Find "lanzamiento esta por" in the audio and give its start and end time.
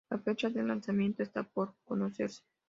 0.63-1.75